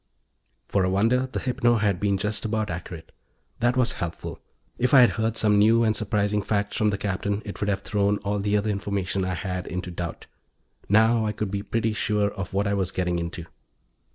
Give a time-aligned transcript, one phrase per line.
[0.67, 3.11] For a wonder, the hypno had been just about accurate.
[3.59, 4.39] That was helpful;
[4.79, 8.17] if I'd heard some new and surprising facts from the Captain it would have thrown
[8.25, 10.25] all the other information I had into doubt.
[10.89, 13.45] Now I could be pretty sure of what I was getting into.